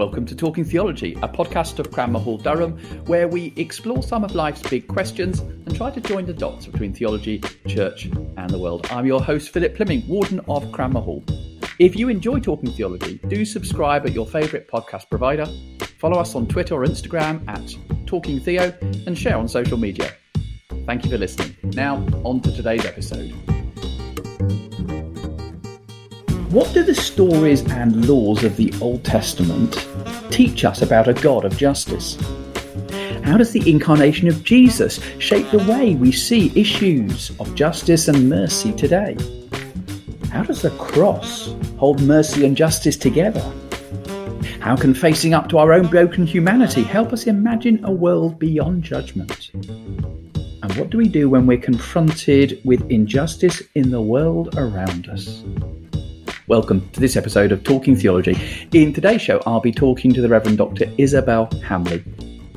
[0.00, 4.34] Welcome to Talking Theology, a podcast of Cranmer Hall, Durham, where we explore some of
[4.34, 7.38] life's big questions and try to join the dots between theology,
[7.68, 8.86] church, and the world.
[8.90, 11.22] I'm your host, Philip Plyming, Warden of Cranmer Hall.
[11.78, 15.44] If you enjoy Talking Theology, do subscribe at your favourite podcast provider,
[15.98, 18.74] follow us on Twitter or Instagram at Talking Theo,
[19.06, 20.14] and share on social media.
[20.86, 21.54] Thank you for listening.
[21.62, 23.34] Now, on to today's episode.
[26.50, 29.89] What do the stories and laws of the Old Testament
[30.30, 32.16] teach us about a God of justice?
[33.22, 38.28] How does the incarnation of Jesus shape the way we see issues of justice and
[38.28, 39.16] mercy today?
[40.30, 43.42] How does the cross hold mercy and justice together?
[44.60, 48.82] How can facing up to our own broken humanity help us imagine a world beyond
[48.82, 49.50] judgment?
[49.52, 55.42] And what do we do when we're confronted with injustice in the world around us?
[56.50, 58.36] Welcome to this episode of Talking Theology.
[58.72, 60.92] In today's show, I'll be talking to the Reverend Dr.
[60.98, 62.02] Isabelle Hamley.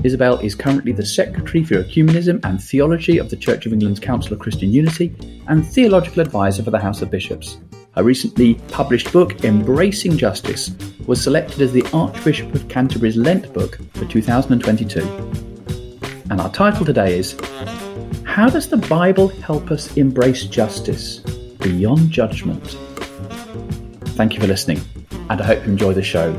[0.04, 4.34] Isabelle is currently the Secretary for Ecumenism and Theology of the Church of England's Council
[4.34, 5.16] of Christian Unity
[5.48, 7.60] and Theological Advisor for the House of Bishops.
[7.92, 10.72] Her recently published book, Embracing Justice,
[11.06, 15.02] was selected as the Archbishop of Canterbury's Lent book for 2022.
[16.32, 17.40] And our title today is
[18.24, 21.20] How Does the Bible Help Us Embrace Justice
[21.60, 22.76] Beyond Judgment?
[24.16, 24.80] Thank you for listening,
[25.32, 26.32] and I hope you enjoy the show.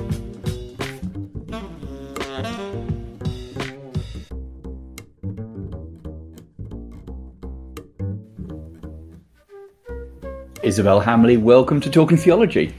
[10.63, 12.73] Isabelle Hamley, welcome to Talking Theology.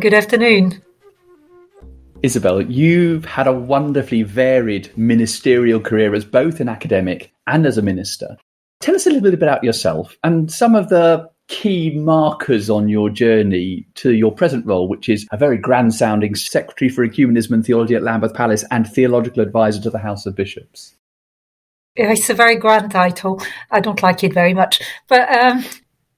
[0.00, 0.82] Good afternoon.
[2.22, 7.82] Isabelle, you've had a wonderfully varied ministerial career as both an academic and as a
[7.82, 8.38] minister.
[8.80, 13.08] Tell us a little bit about yourself and some of the key markers on your
[13.08, 17.64] journey to your present role, which is a very grand sounding Secretary for Ecumenism and
[17.64, 20.94] Theology at Lambeth Palace and Theological Advisor to the House of Bishops?
[21.94, 23.40] It's a very grand title.
[23.70, 24.82] I don't like it very much.
[25.08, 25.64] But um,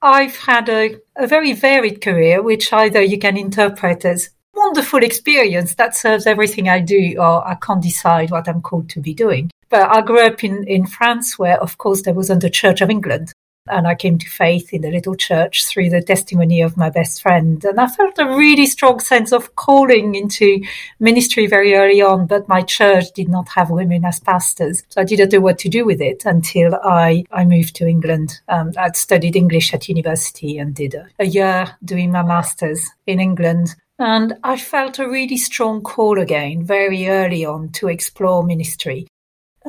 [0.01, 5.75] I've had a, a very varied career, which either you can interpret as wonderful experience
[5.75, 9.51] that serves everything I do, or I can't decide what I'm called to be doing.
[9.69, 12.89] But I grew up in, in France, where, of course, there wasn't the Church of
[12.89, 13.31] England
[13.69, 17.21] and I came to faith in the little church through the testimony of my best
[17.21, 17.63] friend.
[17.63, 20.61] And I felt a really strong sense of calling into
[20.99, 24.83] ministry very early on, but my church did not have women as pastors.
[24.89, 28.39] So I didn't know what to do with it until I, I moved to England.
[28.47, 33.19] Um, I'd studied English at university and did a, a year doing my master's in
[33.19, 33.75] England.
[33.99, 39.07] And I felt a really strong call again very early on to explore ministry.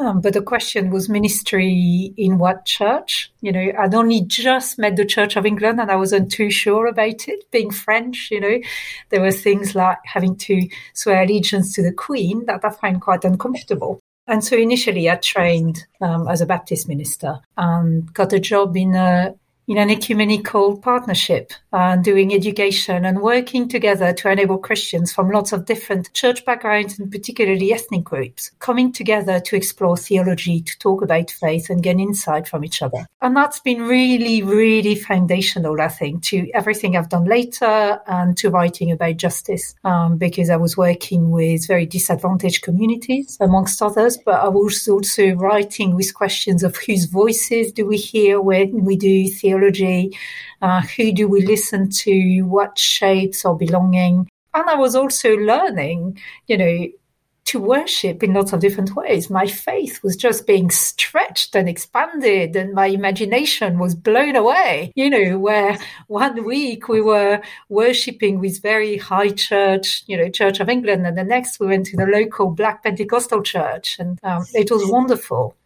[0.01, 3.31] Um, but the question was ministry in what church?
[3.43, 6.87] You know, I'd only just met the Church of England and I wasn't too sure
[6.87, 7.51] about it.
[7.51, 8.61] Being French, you know,
[9.11, 13.27] there were things like having to swear allegiance to the Queen that I find quite
[13.27, 14.01] uncomfortable.
[14.27, 18.95] And so initially I trained um, as a Baptist minister and got a job in
[18.95, 19.35] a
[19.71, 25.53] in an ecumenical partnership and doing education and working together to enable Christians from lots
[25.53, 31.03] of different church backgrounds and particularly ethnic groups coming together to explore theology, to talk
[31.03, 33.07] about faith and gain insight from each other.
[33.23, 38.51] And that's been really, really foundational, I think, to everything I've done later and to
[38.51, 44.41] writing about justice, um, because I was working with very disadvantaged communities, amongst others, but
[44.41, 49.29] I was also writing with questions of whose voices do we hear when we do
[49.29, 50.17] theology theology?
[50.63, 52.43] Uh, who do we listen to?
[52.43, 54.29] What shapes our belonging?
[54.53, 56.87] And I was also learning, you know,
[57.47, 59.31] to worship in lots of different ways.
[59.31, 64.93] My faith was just being stretched and expanded, and my imagination was blown away.
[64.95, 65.79] You know, where
[66.09, 71.17] one week we were worshipping with very high church, you know, Church of England, and
[71.17, 75.57] the next we went to the local Black Pentecostal church, and um, it was wonderful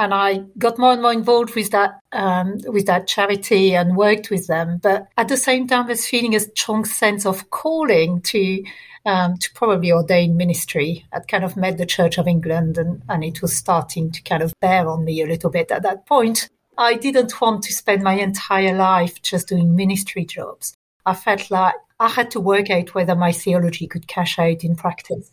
[0.00, 4.30] and I got more and more involved with that um, with that charity and worked
[4.30, 4.78] with them.
[4.82, 8.64] But at the same time, I was feeling a strong sense of calling to
[9.04, 11.04] um, to probably ordain ministry.
[11.12, 14.42] I'd kind of met the Church of England, and, and it was starting to kind
[14.42, 16.48] of bear on me a little bit at that point.
[16.78, 20.72] I didn't want to spend my entire life just doing ministry jobs.
[21.04, 24.76] I felt like I had to work out whether my theology could cash out in
[24.76, 25.30] practice.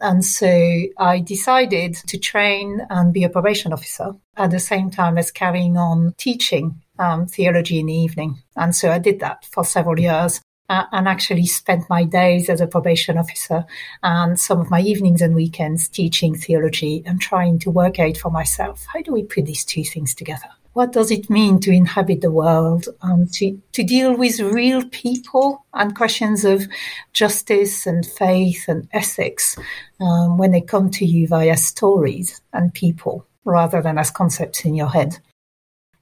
[0.00, 5.16] And so I decided to train and be a probation officer at the same time
[5.16, 8.42] as carrying on teaching um, theology in the evening.
[8.56, 10.40] And so I did that for several years.
[10.68, 13.64] Uh, and actually spent my days as a probation officer
[14.02, 18.32] and some of my evenings and weekends teaching theology and trying to work out for
[18.32, 20.48] myself how do we put these two things together?
[20.76, 25.64] What does it mean to inhabit the world, um, to, to deal with real people
[25.72, 26.66] and questions of
[27.14, 29.56] justice and faith and ethics
[30.02, 34.74] um, when they come to you via stories and people rather than as concepts in
[34.74, 35.18] your head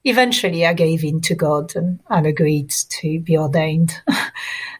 [0.05, 3.99] eventually I gave in to God and, and agreed to be ordained.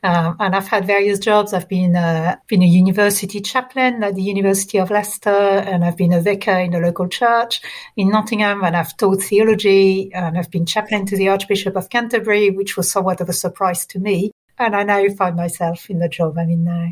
[0.03, 1.51] um, and I've had various jobs.
[1.51, 6.13] I've been a, been a university chaplain at the University of Leicester, and I've been
[6.13, 7.61] a vicar in a local church
[7.97, 12.51] in Nottingham, and I've taught theology, and I've been chaplain to the Archbishop of Canterbury,
[12.51, 14.31] which was somewhat of a surprise to me.
[14.59, 16.91] And I now find myself in the job I'm in now.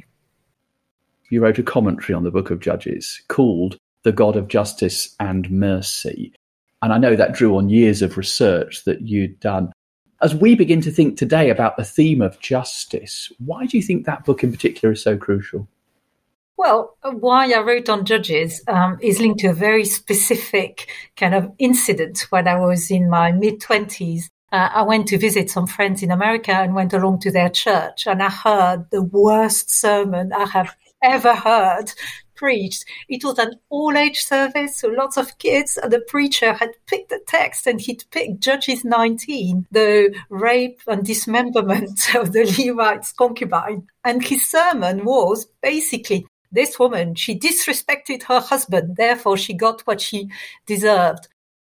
[1.29, 5.49] You wrote a commentary on the book of Judges called The God of Justice and
[5.49, 6.33] Mercy.
[6.83, 9.71] And I know that drew on years of research that you'd done.
[10.21, 14.05] As we begin to think today about the theme of justice, why do you think
[14.05, 15.65] that book in particular is so crucial?
[16.57, 21.53] Well, why I wrote on judges um, is linked to a very specific kind of
[21.57, 24.23] incident when I was in my mid 20s.
[24.51, 28.07] Uh, I went to visit some friends in America and went along to their church,
[28.07, 31.93] and I heard the worst sermon I have ever heard
[32.35, 32.85] preached.
[33.07, 35.75] It was an all age service, so lots of kids.
[35.75, 42.15] The preacher had picked the text and he'd picked Judges 19, the rape and dismemberment
[42.15, 43.87] of the Levite's concubine.
[44.03, 49.99] And his sermon was basically this woman, she disrespected her husband, therefore she got what
[49.99, 50.29] she
[50.67, 51.27] deserved.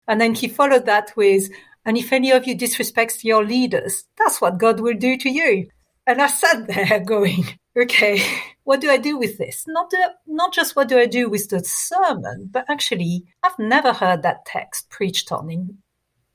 [0.07, 1.51] And then he followed that with,
[1.85, 5.69] and if any of you disrespects your leaders, that's what God will do to you.
[6.07, 8.23] And I sat there going, okay,
[8.65, 9.65] what do I do with this?
[9.67, 13.93] Not, the, not just what do I do with the sermon, but actually, I've never
[13.93, 15.79] heard that text preached on in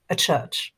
[0.09, 0.73] a church.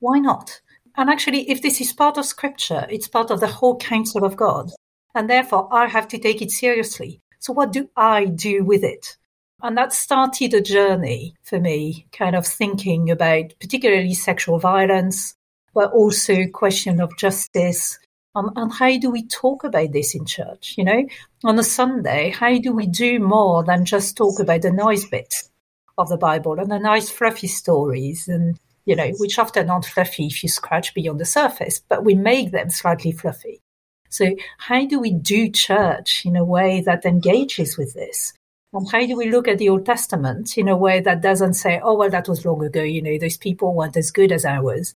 [0.00, 0.60] Why not?
[0.96, 4.36] And actually, if this is part of scripture, it's part of the whole counsel of
[4.36, 4.70] God.
[5.14, 7.20] And therefore, I have to take it seriously.
[7.38, 9.16] So, what do I do with it?
[9.62, 15.34] And that started a journey for me, kind of thinking about particularly sexual violence,
[15.74, 17.98] but also question of justice,
[18.36, 20.74] um, and how do we talk about this in church?
[20.76, 21.06] You know,
[21.42, 25.50] on a Sunday, how do we do more than just talk about the nice bits
[25.96, 30.26] of the Bible and the nice fluffy stories and, you know, which often aren't fluffy
[30.26, 33.62] if you scratch beyond the surface, but we make them slightly fluffy.
[34.10, 38.34] So how do we do church in a way that engages with this?
[38.74, 41.80] And how do we look at the Old Testament in a way that doesn't say,
[41.82, 44.94] oh, well, that was long ago, you know, those people weren't as good as ours,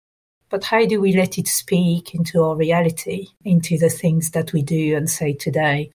[0.49, 4.63] but how do we let it speak into our reality, into the things that we
[4.63, 5.91] do and say today?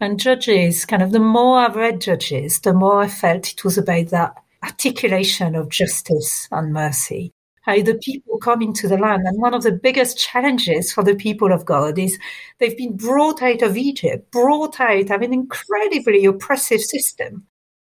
[0.00, 3.78] And Judges, kind of the more I've read Judges, the more I felt it was
[3.78, 7.32] about that articulation of justice and mercy.
[7.62, 9.22] How the people come into the land.
[9.24, 12.18] And one of the biggest challenges for the people of God is
[12.58, 17.46] they've been brought out of Egypt, brought out of an incredibly oppressive system.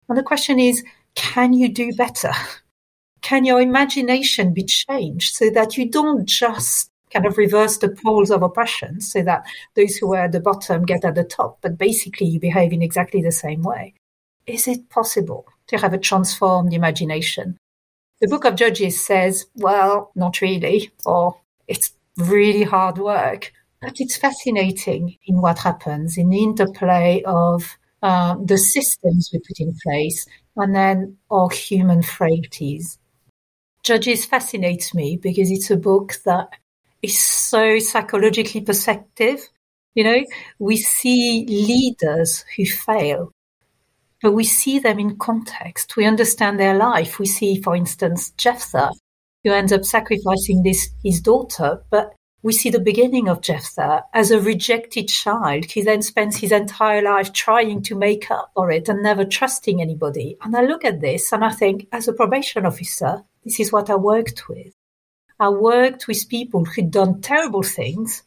[0.08, 0.84] And the question is,
[1.16, 2.32] can you do better?
[3.26, 8.30] can your imagination be changed so that you don't just kind of reverse the poles
[8.30, 9.44] of oppression so that
[9.76, 12.84] those who are at the bottom get at the top, but basically you behave in
[12.84, 13.96] exactly the same way?
[14.46, 17.58] Is it possible to have a transformed imagination?
[18.22, 21.36] The book of Judges says, well, not really, or
[21.68, 23.52] it's really hard work.
[23.82, 29.60] But it's fascinating in what happens in the interplay of uh, the systems we put
[29.60, 33.00] in place and then our human frailties.
[33.86, 36.50] Judges fascinates me because it's a book that
[37.04, 39.48] is so psychologically perceptive.
[39.94, 40.26] You know,
[40.58, 43.32] we see leaders who fail,
[44.24, 45.96] but we see them in context.
[45.96, 47.20] We understand their life.
[47.20, 48.92] We see, for instance, Jephthah,
[49.44, 54.32] who ends up sacrificing this, his daughter, but we see the beginning of Jephthah as
[54.32, 55.66] a rejected child.
[55.66, 59.80] He then spends his entire life trying to make up for it and never trusting
[59.80, 60.38] anybody.
[60.42, 63.90] And I look at this and I think, as a probation officer, this is what
[63.90, 64.74] I worked with.
[65.40, 68.24] I worked with people who'd done terrible things,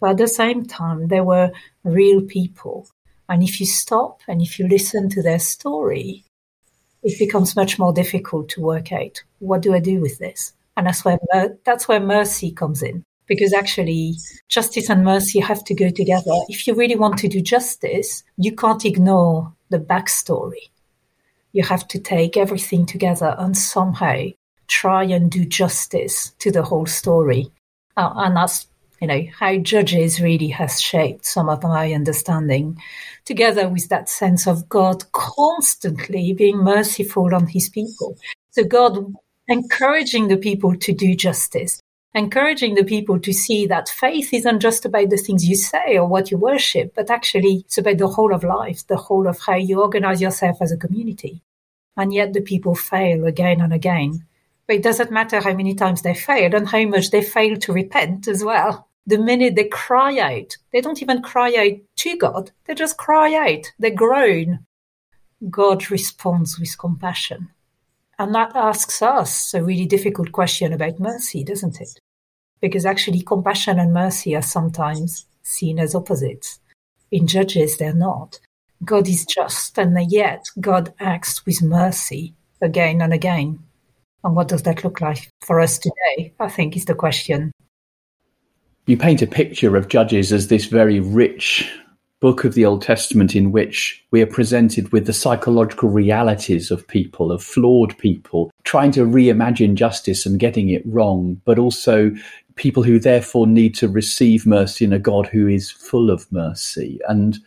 [0.00, 1.52] but at the same time, they were
[1.82, 2.88] real people.
[3.28, 6.24] And if you stop and if you listen to their story,
[7.02, 10.52] it becomes much more difficult to work out what do I do with this?
[10.76, 11.18] And that's where,
[11.64, 13.04] that's where mercy comes in.
[13.26, 14.16] Because actually,
[14.48, 16.32] justice and mercy have to go together.
[16.48, 20.70] If you really want to do justice, you can't ignore the backstory.
[21.52, 24.24] You have to take everything together and somehow
[24.70, 27.50] try and do justice to the whole story.
[27.96, 28.68] Uh, and that's,
[29.00, 32.80] you know, how Judges really has shaped some of my understanding,
[33.24, 38.16] together with that sense of God constantly being merciful on his people.
[38.52, 39.12] So God
[39.48, 41.80] encouraging the people to do justice,
[42.14, 46.06] encouraging the people to see that faith isn't just about the things you say or
[46.06, 49.56] what you worship, but actually it's about the whole of life, the whole of how
[49.56, 51.42] you organize yourself as a community.
[51.96, 54.26] And yet the people fail again and again
[54.70, 57.72] But it doesn't matter how many times they failed and how much they fail to
[57.72, 58.86] repent as well.
[59.04, 63.34] The minute they cry out, they don't even cry out to God, they just cry
[63.34, 64.60] out, they groan.
[65.50, 67.48] God responds with compassion.
[68.16, 71.98] And that asks us a really difficult question about mercy, doesn't it?
[72.60, 76.60] Because actually, compassion and mercy are sometimes seen as opposites.
[77.10, 78.38] In Judges, they're not.
[78.84, 83.64] God is just, and yet God acts with mercy again and again.
[84.24, 86.32] And what does that look like for us today?
[86.38, 87.52] I think is the question.
[88.86, 91.70] You paint a picture of Judges as this very rich
[92.20, 96.86] book of the Old Testament in which we are presented with the psychological realities of
[96.86, 102.12] people, of flawed people, trying to reimagine justice and getting it wrong, but also
[102.56, 107.00] people who therefore need to receive mercy in a God who is full of mercy.
[107.08, 107.38] And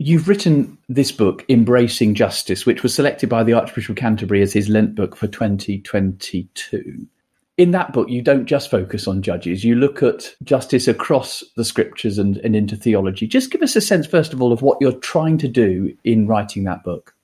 [0.00, 4.52] You've written this book, Embracing Justice, which was selected by the Archbishop of Canterbury as
[4.52, 7.08] his Lent book for 2022.
[7.56, 11.64] In that book, you don't just focus on judges, you look at justice across the
[11.64, 13.26] scriptures and, and into theology.
[13.26, 16.28] Just give us a sense, first of all, of what you're trying to do in
[16.28, 17.16] writing that book.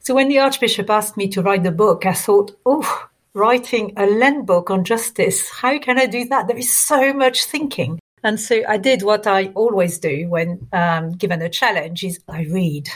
[0.00, 4.06] So, when the Archbishop asked me to write the book, I thought, oh, writing a
[4.06, 6.48] Lent book on justice, how can I do that?
[6.48, 8.00] There is so much thinking.
[8.22, 12.42] And so I did what I always do when um, given a challenge is I
[12.42, 12.88] read.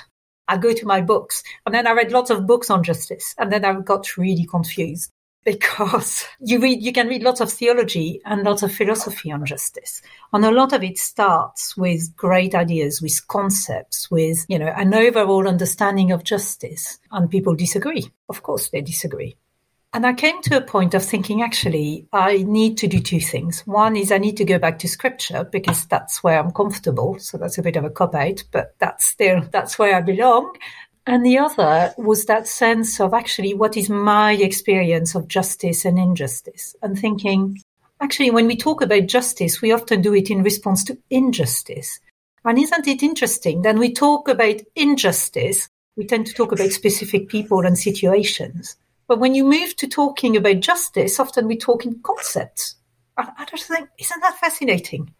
[0.46, 3.50] I go to my books and then I read lots of books on justice and
[3.50, 5.10] then I got really confused
[5.44, 10.00] because you read, you can read lots of theology and lots of philosophy on justice.
[10.32, 14.94] And a lot of it starts with great ideas, with concepts, with, you know, an
[14.94, 16.98] overall understanding of justice.
[17.10, 18.10] And people disagree.
[18.28, 19.36] Of course they disagree.
[19.94, 23.60] And I came to a point of thinking, actually, I need to do two things.
[23.60, 27.20] One is I need to go back to scripture because that's where I'm comfortable.
[27.20, 30.52] So that's a bit of a cop out, but that's still, that's where I belong.
[31.06, 35.96] And the other was that sense of actually what is my experience of justice and
[35.96, 37.62] injustice and thinking,
[38.00, 42.00] actually, when we talk about justice, we often do it in response to injustice.
[42.44, 43.62] And isn't it interesting?
[43.62, 45.68] Then we talk about injustice.
[45.96, 48.76] We tend to talk about specific people and situations.
[49.06, 52.76] But when you move to talking about justice, often we talk in concepts.
[53.16, 55.14] I, I just think, isn't that fascinating?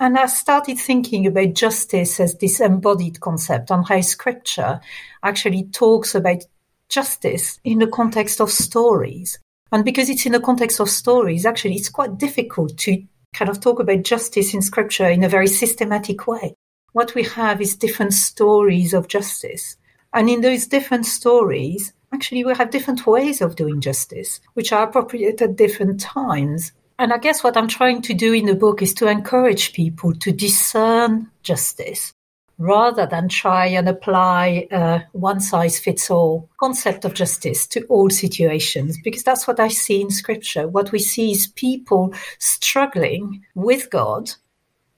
[0.00, 4.80] And I started thinking about justice as this embodied concept and how scripture
[5.22, 6.44] actually talks about
[6.88, 9.38] justice in the context of stories.
[9.72, 13.02] And because it's in the context of stories, actually, it's quite difficult to
[13.34, 16.54] kind of talk about justice in scripture in a very systematic way.
[16.92, 19.76] What we have is different stories of justice.
[20.14, 24.88] And in those different stories, actually we have different ways of doing justice, which are
[24.88, 26.72] appropriate at different times.
[26.98, 30.14] And I guess what I'm trying to do in the book is to encourage people
[30.14, 32.12] to discern justice
[32.58, 38.10] rather than try and apply a one size fits all concept of justice to all
[38.10, 40.66] situations, because that's what I see in scripture.
[40.66, 44.32] What we see is people struggling with God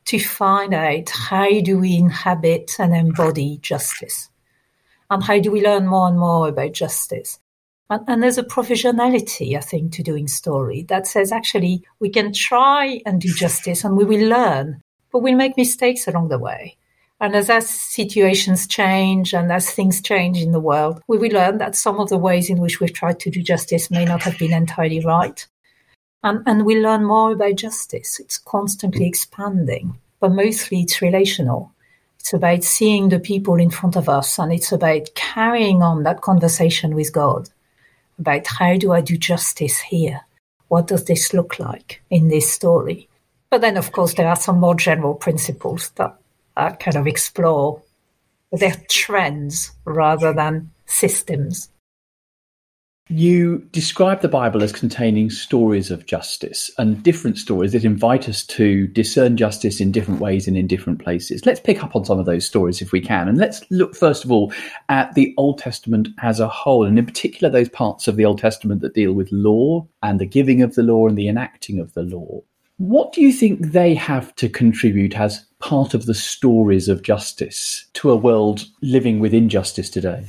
[0.07, 4.30] to find out how do we inhabit and embody justice
[5.11, 7.39] and how do we learn more and more about justice?
[7.91, 12.33] And, and, there's a provisionality, I think, to doing story that says actually we can
[12.33, 16.77] try and do justice and we will learn, but we'll make mistakes along the way.
[17.21, 21.59] And as, as situations change and as things change in the world, we will learn
[21.59, 24.39] that some of the ways in which we've tried to do justice may not have
[24.39, 25.47] been entirely right.
[26.23, 28.21] And, and we learn more about justice.
[28.21, 31.73] It's constantly expanding, but mostly it's relational.
[32.21, 36.21] It's about seeing the people in front of us and it's about carrying on that
[36.21, 37.49] conversation with God
[38.19, 40.21] about how do I do justice here?
[40.69, 43.09] What does this look like in this story?
[43.49, 46.15] But then, of course, there are some more general principles that
[46.57, 47.83] I kind of explore.
[48.53, 51.71] They're trends rather than systems.
[53.13, 58.45] You describe the Bible as containing stories of justice and different stories that invite us
[58.47, 61.45] to discern justice in different ways and in different places.
[61.45, 63.27] Let's pick up on some of those stories if we can.
[63.27, 64.53] And let's look, first of all,
[64.89, 68.39] at the Old Testament as a whole, and in particular, those parts of the Old
[68.39, 71.93] Testament that deal with law and the giving of the law and the enacting of
[71.95, 72.43] the law.
[72.77, 77.87] What do you think they have to contribute as part of the stories of justice
[77.95, 80.27] to a world living with injustice today?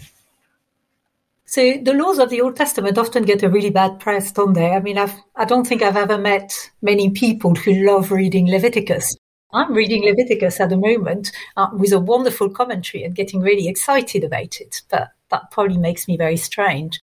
[1.52, 4.70] So the laws of the Old Testament often get a really bad press, don't they?
[4.70, 9.18] I mean, I've, I don't think I've ever met many people who love reading Leviticus.
[9.52, 14.24] I'm reading Leviticus at the moment uh, with a wonderful commentary and getting really excited
[14.24, 17.02] about it, but that probably makes me very strange.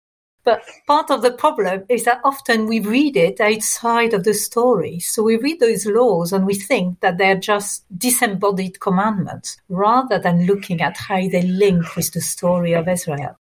[0.44, 5.00] But part of the problem is that often we read it outside of the story.
[5.00, 10.44] So we read those laws and we think that they're just disembodied commandments rather than
[10.44, 13.38] looking at how they link with the story of Israel.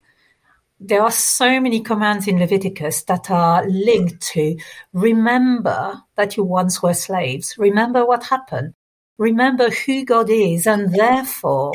[0.79, 4.57] There are so many commands in Leviticus that are linked to
[4.93, 7.57] remember that you once were slaves.
[7.57, 8.73] Remember what happened.
[9.17, 11.73] Remember who God is and therefore,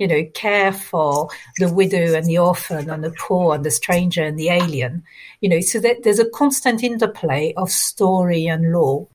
[0.00, 4.24] you know, care for the widow and the orphan and the poor and the stranger
[4.24, 5.04] and the alien.
[5.40, 9.06] You know, so that there's a constant interplay of story and law.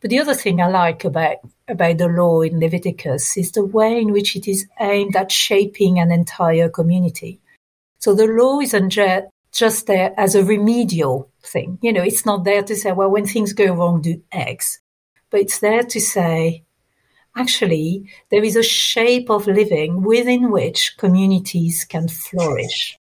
[0.00, 4.00] But the other thing I like about about the law in Leviticus is the way
[4.00, 7.40] in which it is aimed at shaping an entire community.
[7.98, 8.96] So the law isn't
[9.52, 11.78] just there as a remedial thing.
[11.82, 14.80] You know, it's not there to say, well, when things go wrong, do X.
[15.30, 16.64] But it's there to say,
[17.36, 22.98] actually, there is a shape of living within which communities can flourish.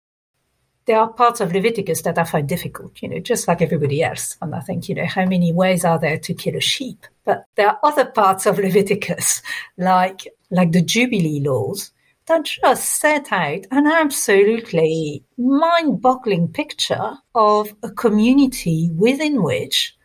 [0.86, 4.36] There are parts of Leviticus that I find difficult, you know, just like everybody else.
[4.42, 7.06] And I think, you know, how many ways are there to kill a sheep?
[7.24, 9.42] But there are other parts of Leviticus,
[9.78, 11.92] like, like the Jubilee laws,
[12.28, 19.96] that just set out an absolutely mind-boggling picture of a community within which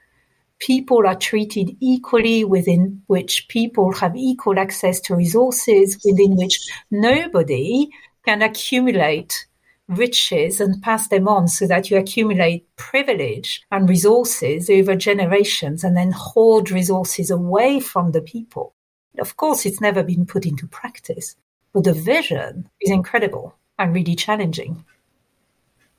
[0.59, 6.59] people are treated equally, within which people have equal access to resources, within which
[6.91, 7.89] nobody
[8.25, 9.47] can accumulate
[9.87, 15.97] riches and pass them on so that you accumulate privilege and resources over generations and
[15.97, 18.75] then hoard resources away from the people.
[19.19, 21.37] Of course, it's never been put into practice.
[21.73, 24.85] But the vision is incredible and really challenging.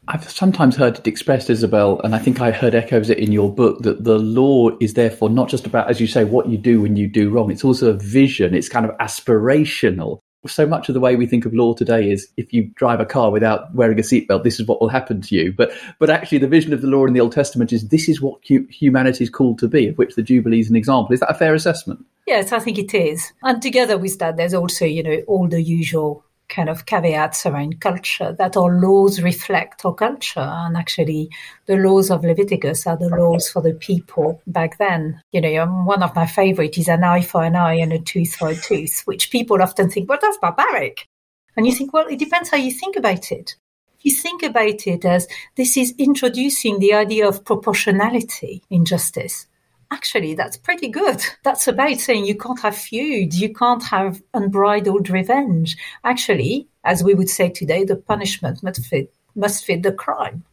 [0.07, 3.53] I've sometimes heard it expressed, Isabelle, and I think I heard echoes it in your
[3.53, 6.81] book that the law is therefore not just about, as you say, what you do
[6.81, 7.51] when you do wrong.
[7.51, 8.55] It's also a vision.
[8.55, 10.19] It's kind of aspirational.
[10.47, 13.05] So much of the way we think of law today is if you drive a
[13.05, 15.51] car without wearing a seatbelt, this is what will happen to you.
[15.51, 18.21] But but actually, the vision of the law in the Old Testament is this is
[18.21, 21.13] what humanity is called to be, of which the Jubilee is an example.
[21.13, 22.05] Is that a fair assessment?
[22.25, 23.33] Yes, I think it is.
[23.43, 27.79] And together with that, there's also, you know, all the usual kind of caveats around
[27.79, 30.39] culture that our laws reflect our culture.
[30.39, 31.29] And actually,
[31.65, 35.21] the laws of Leviticus are the laws for the people back then.
[35.31, 37.99] You know, um, one of my favorite is an eye for an eye and a
[37.99, 41.07] tooth for a tooth, which people often think, well, that's barbaric.
[41.55, 43.55] And you think, well, it depends how you think about it.
[44.01, 49.45] You think about it as this is introducing the idea of proportionality in justice
[49.91, 51.21] actually, that's pretty good.
[51.43, 55.77] That's about saying you can't have feud, you can't have unbridled revenge.
[56.03, 60.43] Actually, as we would say today, the punishment must fit, must fit the crime.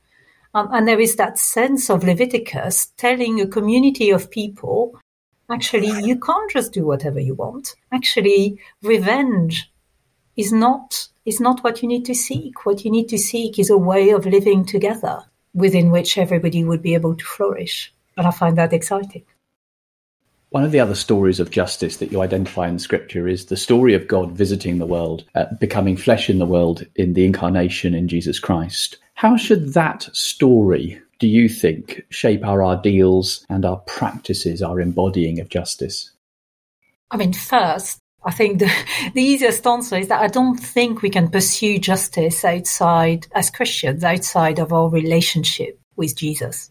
[0.55, 4.99] Um, and there is that sense of Leviticus telling a community of people,
[5.51, 7.75] actually, you can't just do whatever you want.
[7.92, 9.70] Actually, revenge
[10.37, 12.64] is not is not what you need to seek.
[12.64, 16.83] What you need to seek is a way of living together within which everybody would
[16.83, 17.92] be able to flourish.
[18.16, 19.24] And I find that exciting.
[20.50, 23.94] One of the other stories of justice that you identify in Scripture is the story
[23.94, 28.09] of God visiting the world, uh, becoming flesh in the world in the incarnation in
[28.09, 28.96] Jesus Christ.
[29.14, 35.40] How should that story, do you think, shape our ideals and our practices, our embodying
[35.40, 36.12] of justice?
[37.11, 38.72] I mean, first, I think the,
[39.14, 44.05] the easiest answer is that I don't think we can pursue justice outside, as Christians,
[44.05, 46.70] outside of our relationship with Jesus.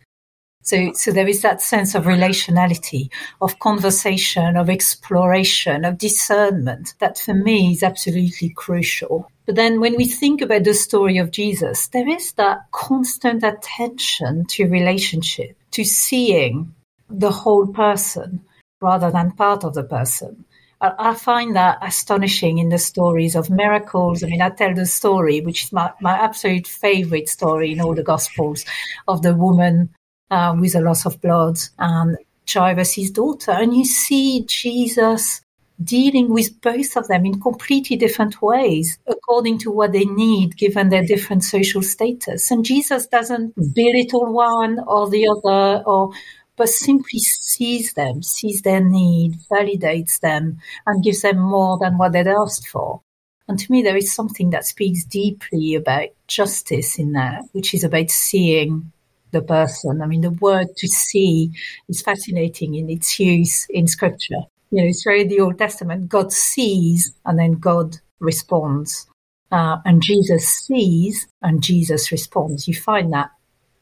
[0.66, 7.20] So, so there is that sense of relationality, of conversation, of exploration, of discernment that
[7.20, 9.32] for me is absolutely crucial.
[9.46, 14.46] But then when we think about the story of Jesus, there is that constant attention
[14.48, 16.74] to relationship, to seeing
[17.10, 18.42] the whole person
[18.82, 20.46] rather than part of the person.
[20.82, 24.24] I find that astonishing in the stories of miracles.
[24.24, 27.96] I mean, I tell the story, which is my, my absolute favorite story in all
[27.96, 28.66] the Gospels,
[29.08, 29.90] of the woman
[30.32, 32.18] uh, with a loss of blood and
[32.52, 33.52] Jairus' daughter.
[33.52, 35.42] And you see Jesus
[35.84, 40.90] dealing with both of them in completely different ways according to what they need given
[40.90, 42.50] their different social status.
[42.50, 46.12] And Jesus doesn't belittle one or the other or
[46.58, 52.14] but simply sees them, sees their need, validates them, and gives them more than what
[52.14, 53.02] they'd asked for.
[53.48, 57.84] And to me, there is something that speaks deeply about justice in that, which is
[57.84, 58.92] about seeing
[59.36, 60.02] the person.
[60.02, 61.52] I mean, the word to see
[61.90, 64.42] is fascinating in its use in scripture.
[64.72, 69.08] You know, throughout the Old Testament, God sees and then God responds.
[69.52, 72.68] Uh, and Jesus sees and Jesus responds.
[72.68, 73.30] You find that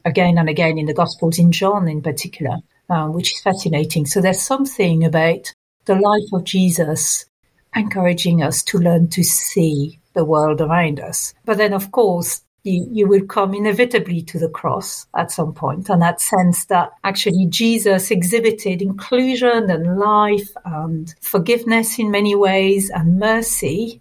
[0.04, 2.58] again and again in the Gospels, in John in particular,
[2.90, 4.04] uh, which is fascinating.
[4.06, 5.52] So there's something about
[5.86, 7.26] the life of Jesus
[7.74, 11.34] encouraging us to learn to see the world around us.
[11.44, 16.00] But then, of course, you, will come inevitably to the cross at some point, and
[16.02, 23.18] that sense that actually Jesus exhibited inclusion and life and forgiveness in many ways and
[23.18, 24.00] mercy,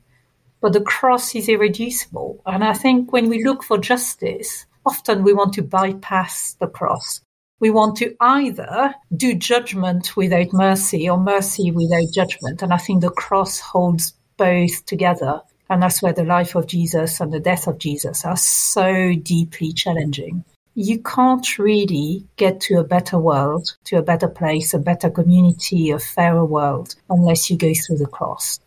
[0.62, 2.42] but the cross is irreducible.
[2.46, 7.22] And I think when we look for justice, often we want to bypass the cross.
[7.60, 12.62] We want to either do judgment without mercy or mercy without judgment.
[12.62, 15.42] And I think the cross holds both together.
[15.70, 19.72] And that's where the life of Jesus and the death of Jesus are so deeply
[19.72, 20.44] challenging.
[20.76, 25.92] You can't really get to a better world, to a better place, a better community,
[25.92, 28.60] a fairer world, unless you go through the cross.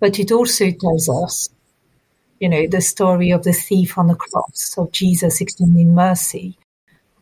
[0.00, 1.50] But it also tells us,
[2.40, 6.56] you know, the story of the thief on the cross, of Jesus extending mercy,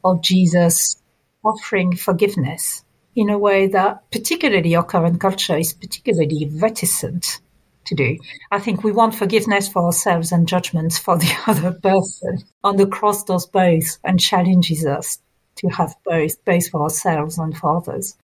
[0.04, 0.96] of Jesus
[1.44, 2.84] offering forgiveness
[3.16, 7.40] in a way that particularly our current culture is particularly reticent
[7.86, 8.16] to do.
[8.50, 12.38] I think we want forgiveness for ourselves and judgments for the other person.
[12.64, 15.18] On the cross does both and challenges us
[15.56, 18.16] to have both, both for ourselves and for others.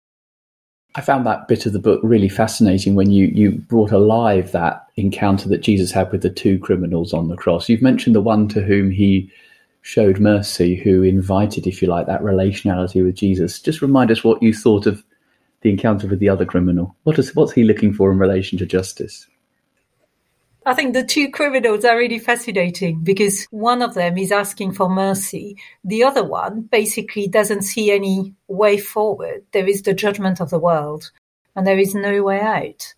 [0.96, 4.86] I found that bit of the book really fascinating when you, you brought alive that
[4.96, 7.68] encounter that Jesus had with the two criminals on the cross.
[7.68, 9.32] You've mentioned the one to whom he
[9.82, 13.60] showed mercy, who invited, if you like, that relationality with Jesus.
[13.60, 15.04] Just remind us what you thought of
[15.62, 16.96] the encounter with the other criminal.
[17.04, 19.28] What is, what's he looking for in relation to justice?
[20.66, 24.90] I think the two criminals are really fascinating because one of them is asking for
[24.90, 25.58] mercy.
[25.84, 29.44] The other one basically doesn't see any way forward.
[29.52, 31.12] There is the judgment of the world
[31.56, 32.94] and there is no way out.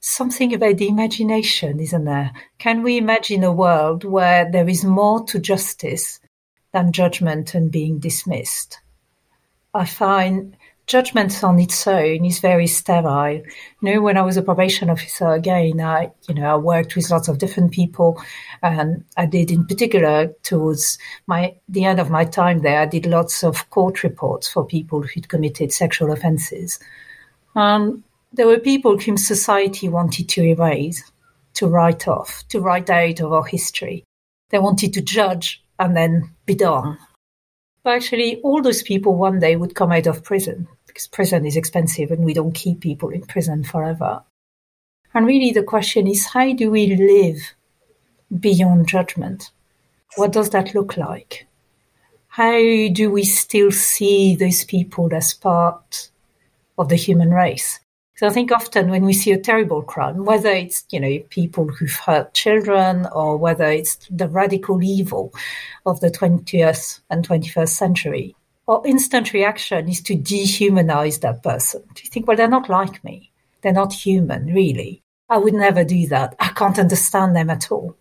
[0.00, 2.30] Something about the imagination, isn't there?
[2.58, 6.20] Can we imagine a world where there is more to justice
[6.72, 8.80] than judgment and being dismissed?
[9.72, 10.56] I find
[10.88, 13.34] judgment on its own is very sterile.
[13.34, 13.44] You
[13.82, 17.28] know, when I was a probation officer again, I, you know, I worked with lots
[17.28, 18.20] of different people
[18.62, 23.04] and I did in particular towards my, the end of my time there, I did
[23.04, 26.78] lots of court reports for people who'd committed sexual offences.
[27.54, 31.02] Um, there were people whom society wanted to erase,
[31.54, 34.04] to write off, to write out of our history.
[34.50, 36.98] They wanted to judge and then be done.
[37.84, 40.66] But actually, all those people one day would come out of prison
[40.98, 44.20] because prison is expensive and we don't keep people in prison forever.
[45.14, 47.54] And really, the question is how do we live
[48.40, 49.52] beyond judgment?
[50.16, 51.46] What does that look like?
[52.26, 52.58] How
[52.92, 56.10] do we still see those people as part
[56.76, 57.78] of the human race?
[58.16, 61.68] So I think often when we see a terrible crime, whether it's, you know, people
[61.68, 65.32] who've hurt children or whether it's the radical evil
[65.86, 68.34] of the 20th and 21st century,
[68.68, 71.82] our instant reaction is to dehumanize that person.
[71.94, 73.32] To think, well, they're not like me.
[73.62, 75.02] They're not human, really.
[75.30, 76.36] I would never do that.
[76.38, 77.96] I can't understand them at all.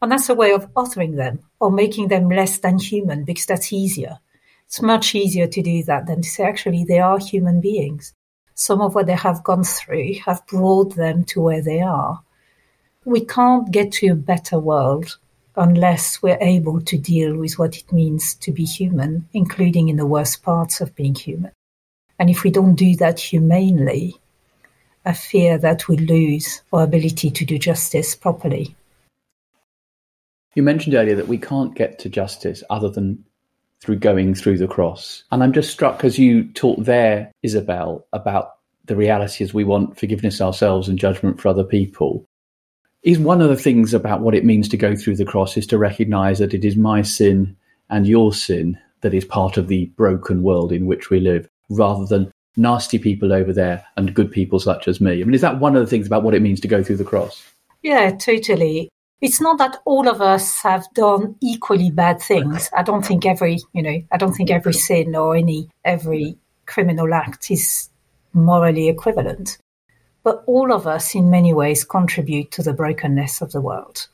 [0.00, 3.72] And that's a way of othering them or making them less than human because that's
[3.72, 4.18] easier.
[4.66, 8.14] It's much easier to do that than to say, actually, they are human beings.
[8.54, 12.22] Some of what they have gone through have brought them to where they are.
[13.04, 15.18] We can't get to a better world
[15.56, 20.06] unless we're able to deal with what it means to be human, including in the
[20.06, 21.52] worst parts of being human.
[22.18, 24.16] And if we don't do that humanely,
[25.04, 28.74] I fear that we lose our ability to do justice properly.
[30.54, 33.24] You mentioned earlier that we can't get to justice other than
[33.80, 35.24] through going through the cross.
[35.30, 38.52] And I'm just struck as you talked there, Isabelle, about
[38.86, 42.24] the reality is we want forgiveness ourselves and judgment for other people
[43.04, 45.66] is one of the things about what it means to go through the cross is
[45.68, 47.54] to recognize that it is my sin
[47.90, 52.06] and your sin that is part of the broken world in which we live, rather
[52.06, 55.20] than nasty people over there and good people such as me.
[55.20, 56.96] I mean, is that one of the things about what it means to go through
[56.96, 57.46] the cross?
[57.82, 58.88] Yeah, totally.
[59.20, 62.70] It's not that all of us have done equally bad things.
[62.74, 67.12] I don't think every, you know, I don't think every sin or any every criminal
[67.12, 67.90] act is
[68.32, 69.58] morally equivalent.
[70.24, 74.08] But all of us, in many ways, contribute to the brokenness of the world.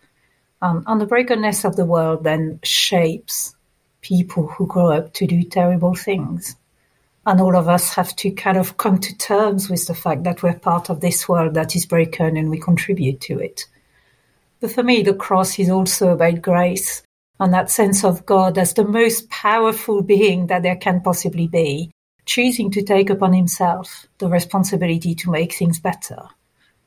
[0.60, 3.54] Um, and the brokenness of the world then shapes
[4.02, 6.56] people who grow up to do terrible things.
[7.26, 10.42] And all of us have to kind of come to terms with the fact that
[10.42, 13.66] we're part of this world that is broken and we contribute to it.
[14.60, 17.02] But for me, the cross is also about grace
[17.38, 21.90] and that sense of God as the most powerful being that there can possibly be,
[22.30, 26.28] choosing to take upon himself the responsibility to make things better.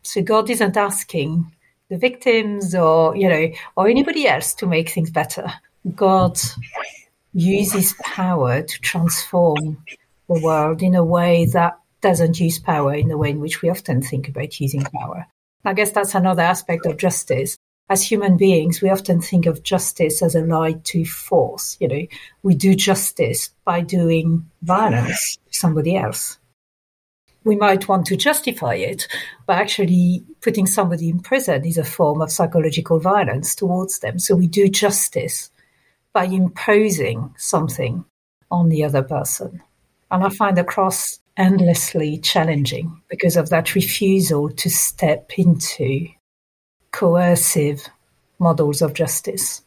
[0.01, 1.51] So God isn't asking
[1.89, 5.51] the victims or, you know, or anybody else to make things better.
[5.95, 6.39] God
[7.33, 9.83] uses power to transform
[10.29, 13.69] the world in a way that doesn't use power in the way in which we
[13.69, 15.27] often think about using power.
[15.65, 17.57] I guess that's another aspect of justice
[17.89, 21.77] as human beings, we often think of justice as allied to force.
[21.79, 22.07] You know,
[22.41, 26.39] we do justice by doing violence to somebody else.
[27.43, 29.07] we might want to justify it,
[29.45, 34.19] but actually putting somebody in prison is a form of psychological violence towards them.
[34.19, 35.51] So we do justice
[36.13, 38.05] by imposing something
[38.51, 39.61] on the other person.
[40.11, 46.07] And I find the cross endlessly challenging because of that refusal to step into
[46.93, 47.89] coercive
[48.39, 49.61] models of justice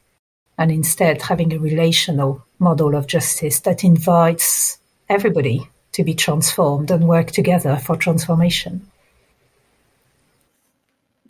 [0.56, 4.78] and instead having a relational model of justice that invites
[5.10, 8.90] everybody to be transformed and work together for transformation.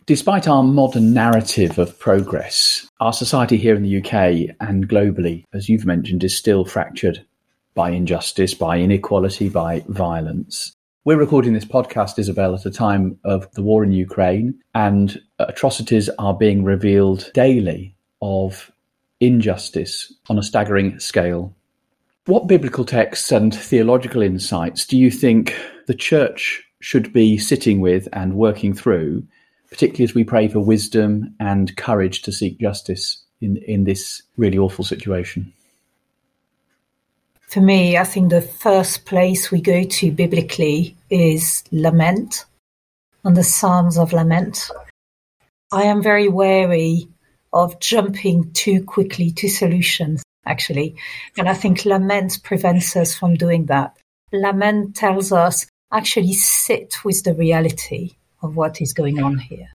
[0.05, 5.67] Despite our modern narrative of progress, our society here in the UK and globally, as
[5.67, 7.25] you've mentioned, is still fractured
[7.75, 10.76] by injustice, by inequality, by violence.
[11.07, 16.09] We're recording this podcast, Isabelle, at a time of the war in Ukraine, and atrocities
[16.19, 18.69] are being revealed daily of
[19.21, 21.55] injustice on a staggering scale.
[22.25, 28.09] What biblical texts and theological insights do you think the church should be sitting with
[28.11, 29.25] and working through,
[29.69, 34.57] particularly as we pray for wisdom and courage to seek justice in, in this really
[34.57, 35.53] awful situation?
[37.47, 42.43] For me, I think the first place we go to biblically is lament
[43.23, 44.69] and the Psalms of Lament.
[45.71, 47.07] I am very wary
[47.53, 50.97] of jumping too quickly to solutions, actually.
[51.37, 53.95] And I think lament prevents us from doing that.
[54.33, 59.69] Lament tells us actually sit with the reality of what is going on here.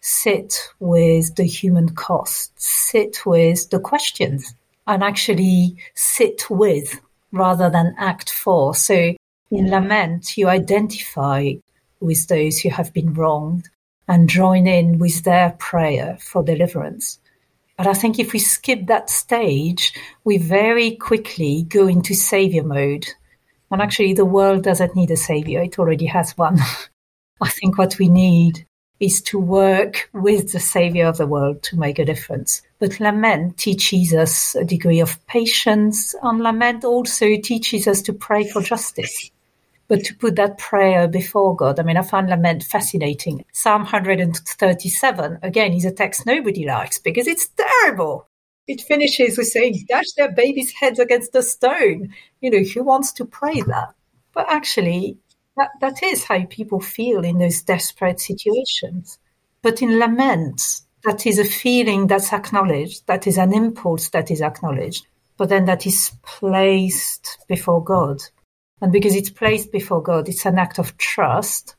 [0.00, 4.56] Sit with the human cost, sit with the questions,
[4.88, 7.00] and actually sit with
[7.32, 8.74] rather than act for.
[8.74, 9.14] So
[9.50, 11.52] in lament, you identify
[12.00, 13.68] with those who have been wronged
[14.08, 17.18] and join in with their prayer for deliverance.
[17.76, 23.06] But I think if we skip that stage, we very quickly go into savior mode.
[23.70, 26.58] And actually, the world doesn't need a savior, it already has one.
[27.40, 28.66] I think what we need
[29.02, 32.62] is to work with the savior of the world to make a difference.
[32.78, 38.48] But lament teaches us a degree of patience, and lament also teaches us to pray
[38.48, 39.30] for justice
[39.92, 41.78] but to put that prayer before God.
[41.78, 43.44] I mean, I find lament fascinating.
[43.52, 48.26] Psalm 137, again, is a text nobody likes because it's terrible.
[48.66, 52.14] It finishes with saying, dash their babies' heads against the stone.
[52.40, 53.94] You know, who wants to pray that?
[54.32, 55.18] But actually,
[55.56, 59.18] that, that is how people feel in those desperate situations.
[59.62, 64.40] But in lament, that is a feeling that's acknowledged, that is an impulse that is
[64.40, 68.22] acknowledged, but then that is placed before God
[68.82, 71.76] and because it's placed before God, it's an act of trust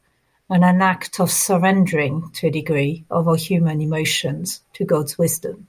[0.49, 5.67] and an act of surrendering to a degree of our human emotions to God's wisdom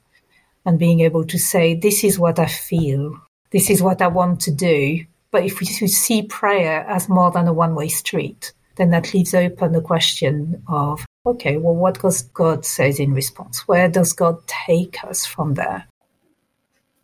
[0.64, 4.42] and being able to say, This is what I feel, this is what I want
[4.42, 5.04] to do.
[5.34, 9.34] But if we see prayer as more than a one way street, then that leaves
[9.34, 13.66] open the question of, okay, well, what does God says in response?
[13.66, 15.88] Where does God take us from there?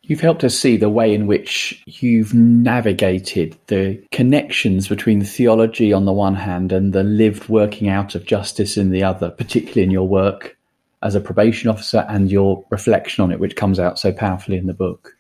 [0.02, 6.04] You've helped us see the way in which you've navigated the connections between theology on
[6.04, 9.90] the one hand and the lived working out of justice in the other, particularly in
[9.90, 10.56] your work
[11.02, 14.68] as a probation officer and your reflection on it, which comes out so powerfully in
[14.68, 15.16] the book.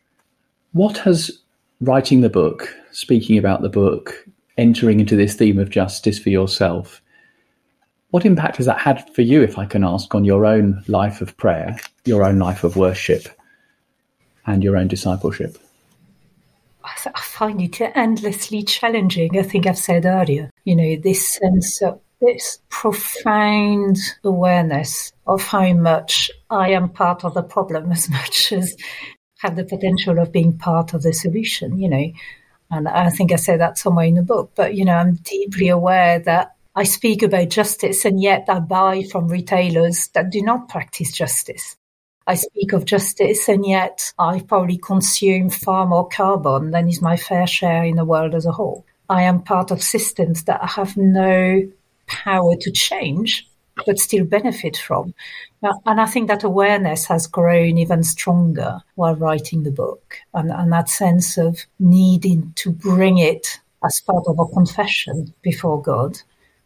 [0.70, 1.40] What has
[1.80, 4.26] writing the book, speaking about the book,
[4.58, 7.02] entering into this theme of justice for yourself,
[8.10, 11.20] what impact has that had for you, if I can ask, on your own life
[11.20, 13.28] of prayer, your own life of worship?
[14.46, 15.56] and your own discipleship?
[16.82, 19.38] I find it endlessly challenging.
[19.38, 25.72] I think I've said earlier, you know, this sense of this profound awareness of how
[25.74, 28.76] much I am part of the problem as much as
[29.40, 32.12] have the potential of being part of the solution, you know.
[32.70, 35.68] And I think I say that somewhere in the book, but, you know, I'm deeply
[35.68, 40.68] aware that I speak about justice and yet I buy from retailers that do not
[40.68, 41.76] practice justice.
[42.26, 47.16] I speak of justice, and yet I probably consume far more carbon than is my
[47.16, 48.86] fair share in the world as a whole.
[49.08, 51.62] I am part of systems that have no
[52.06, 53.49] power to change,
[53.86, 55.14] but still benefit from.
[55.84, 60.72] And I think that awareness has grown even stronger while writing the book, and, and
[60.72, 66.20] that sense of needing to bring it as part of a confession before God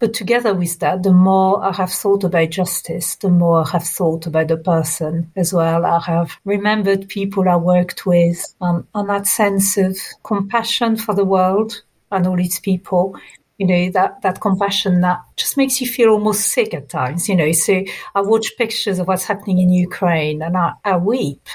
[0.05, 3.85] but together with that, the more I have thought about justice, the more I have
[3.85, 5.87] thought about the person as well.
[5.87, 11.25] I have remembered people I worked with um, and that sense of compassion for the
[11.25, 13.17] world and all its people.
[13.59, 17.37] You know, that, that compassion that just makes you feel almost sick at times, you
[17.37, 17.53] know.
[17.53, 21.47] So I watch pictures of what's happening in Ukraine and I, I weep.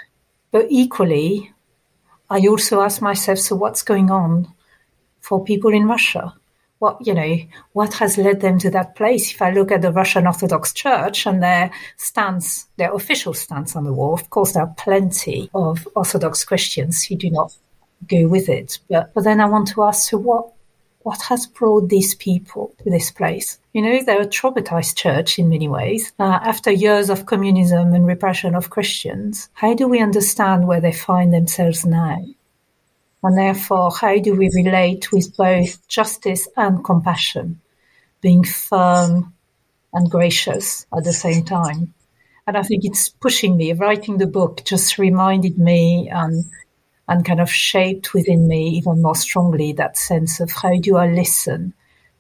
[0.52, 1.52] But equally,
[2.30, 4.48] I also ask myself, so what's going on
[5.20, 6.34] for people in Russia?
[6.80, 7.38] what you know
[7.74, 11.26] what has led them to that place if i look at the russian orthodox church
[11.26, 15.88] and their stance their official stance on the war of course there are plenty of
[15.96, 17.54] orthodox christians who do not
[18.08, 20.52] go with it but, but then i want to ask so what
[21.02, 23.60] what has brought these people to this place?
[23.74, 26.12] You know, they're a traumatized church in many ways.
[26.20, 30.92] Uh, after years of communism and repression of Christians, how do we understand where they
[30.92, 32.24] find themselves now?
[33.24, 37.60] And therefore, how do we relate with both justice and compassion,
[38.22, 39.34] being firm
[39.94, 41.94] and gracious at the same time?
[42.48, 43.74] And I think it's pushing me.
[43.74, 46.46] Writing the book just reminded me and
[47.10, 51.08] and kind of shaped within me even more strongly that sense of how do I
[51.08, 51.74] listen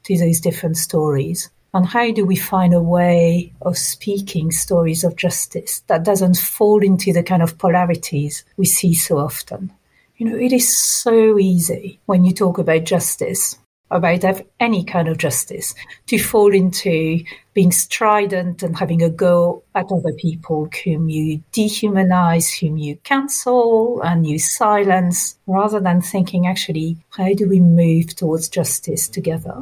[0.03, 5.15] to these different stories and how do we find a way of speaking stories of
[5.15, 9.71] justice that doesn't fall into the kind of polarities we see so often.
[10.17, 13.57] You know, it is so easy when you talk about justice,
[13.91, 15.73] about any kind of justice,
[16.07, 17.23] to fall into
[17.53, 24.01] being strident and having a go at other people whom you dehumanize, whom you cancel
[24.01, 29.61] and you silence, rather than thinking actually, how do we move towards justice together?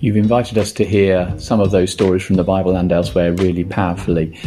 [0.00, 3.64] You've invited us to hear some of those stories from the Bible and elsewhere really
[3.64, 4.38] powerfully.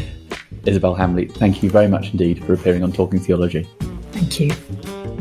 [0.65, 3.67] Isabelle Hamley, thank you very much indeed for appearing on Talking Theology.
[4.13, 5.12] Thank you.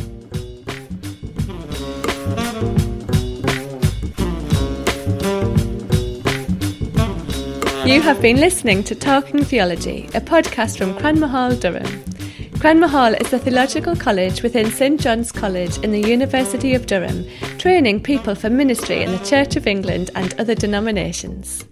[7.92, 12.02] You have been listening to Talking Theology, a podcast from Cranmer Hall, Durham.
[12.58, 17.26] Cranmer Hall is a theological college within St John's College in the University of Durham,
[17.58, 21.66] training people for ministry in the Church of England and other denominations.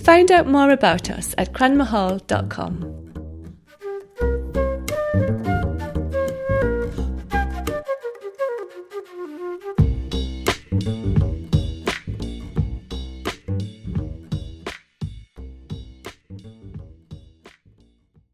[0.00, 3.01] Find out more about us at cranmerhall.com.